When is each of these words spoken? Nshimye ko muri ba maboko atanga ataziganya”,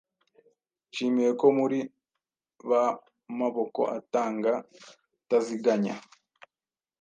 Nshimye 0.89 1.27
ko 1.39 1.47
muri 1.59 1.79
ba 2.69 2.83
maboko 3.39 3.81
atanga 3.97 4.51
ataziganya”, 5.19 5.95